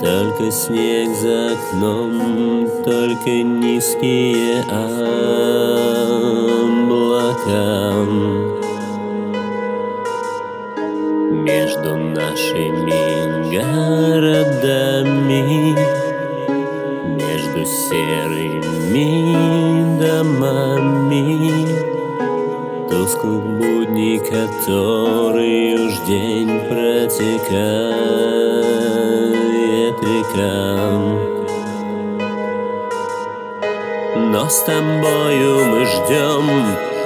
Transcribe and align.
Только 0.00 0.50
снег 0.50 1.10
за 1.16 1.52
окном, 1.52 2.66
только 2.84 3.30
низкие 3.30 4.62
облака. 4.62 5.12
Между 11.30 11.96
нашими 11.96 13.02
городами 13.54 15.22
серыми 17.92 19.10
домами 20.00 21.66
Тусклых 22.88 23.42
будней, 23.58 24.18
который 24.18 25.74
уж 25.74 25.92
день 26.06 26.60
протекает 26.70 27.52
рекам. 30.00 31.02
Но 34.32 34.48
с 34.48 34.62
тобою 34.62 35.64
мы 35.66 35.84
ждем, 35.84 36.44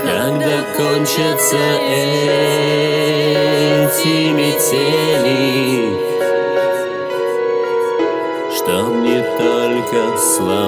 когда 0.04 0.58
кончатся 0.76 1.64
эти 1.90 3.15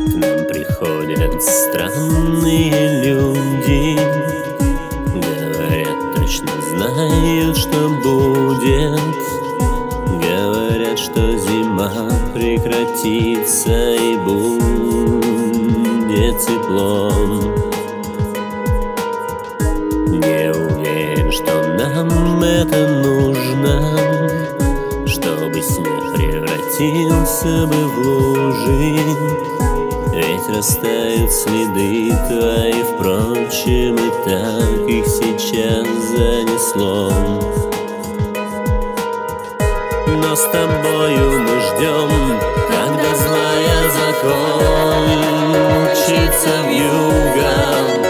К 0.06 0.14
нам 0.14 0.38
приходят 0.46 1.42
странные 1.42 3.04
люди, 3.04 3.98
Говорят, 5.14 5.98
точно 6.16 6.52
знают, 6.70 7.56
что 7.56 7.88
будет, 8.02 9.16
Говорят, 10.22 10.98
что 10.98 11.20
зима 11.36 11.92
прекратится 12.34 13.94
и 13.94 14.16
будет 14.16 14.58
теплом. 16.38 17.47
Превратился 26.78 27.66
бы 27.66 27.88
в 27.88 27.98
лужи, 27.98 29.00
Ведь 30.12 30.48
растают 30.48 31.32
следы 31.32 32.12
твои, 32.28 32.82
впрочем, 32.82 33.96
и 33.96 34.10
так 34.24 34.88
их 34.88 35.06
сейчас 35.06 35.86
занесло. 36.10 37.12
Но 40.06 40.36
с 40.36 40.42
тобою 40.50 41.40
мы 41.40 41.60
ждем, 41.60 42.10
когда 42.68 43.14
злая 43.16 43.90
закончится 45.10 46.52
в 46.64 46.70
юга. 46.70 48.07